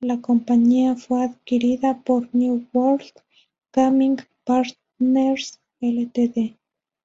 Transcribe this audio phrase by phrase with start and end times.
[0.00, 3.12] La compañía fue adquirida por New World
[3.74, 4.16] Gaming
[4.46, 6.56] Partners Ltd.